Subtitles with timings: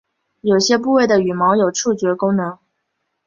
[0.41, 2.57] 有些部位的羽毛有触觉功能。